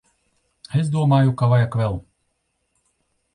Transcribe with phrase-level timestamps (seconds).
[0.79, 2.01] Es domāju ka vajag vēl.